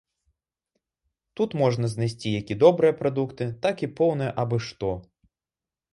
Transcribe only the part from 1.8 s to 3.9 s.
знайсці як добрыя прадукты, так